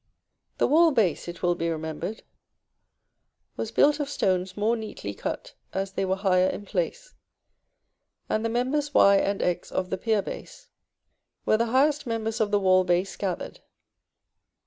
The 0.57 0.65
wall 0.65 0.89
base, 0.89 1.27
it 1.27 1.43
will 1.43 1.53
be 1.53 1.69
remembered, 1.69 2.23
was 3.55 3.69
built 3.69 3.99
of 3.99 4.09
stones 4.09 4.57
more 4.57 4.75
neatly 4.75 5.13
cut 5.13 5.53
as 5.73 5.91
they 5.91 6.05
were 6.05 6.15
higher 6.15 6.47
in 6.47 6.65
place; 6.65 7.13
and 8.27 8.43
the 8.43 8.49
members, 8.49 8.95
Y 8.95 9.17
and 9.17 9.43
X, 9.43 9.71
of 9.71 9.91
the 9.91 9.99
pier 9.99 10.23
base, 10.23 10.69
were 11.45 11.57
the 11.57 11.67
highest 11.67 12.07
members 12.07 12.41
of 12.41 12.49
the 12.49 12.59
wall 12.59 12.83
base 12.83 13.15
gathered. 13.15 13.59